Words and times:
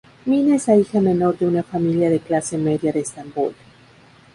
Mine 0.25 0.55
es 0.55 0.67
la 0.67 0.77
hija 0.77 0.99
menor 0.99 1.37
de 1.37 1.45
una 1.45 1.61
familia 1.61 2.09
de 2.09 2.19
clase 2.21 2.57
media 2.57 2.91
de 2.91 3.01
Estambul. 3.01 3.53